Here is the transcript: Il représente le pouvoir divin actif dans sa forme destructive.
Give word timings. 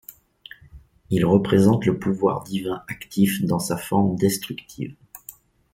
Il 1.11 1.25
représente 1.27 1.85
le 1.85 1.99
pouvoir 1.99 2.43
divin 2.43 2.81
actif 2.87 3.43
dans 3.45 3.59
sa 3.59 3.77
forme 3.77 4.15
destructive. 4.15 4.95